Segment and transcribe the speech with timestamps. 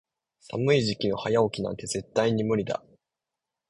[0.49, 2.83] 寒い時期の早起きなんて絶対に無理だ。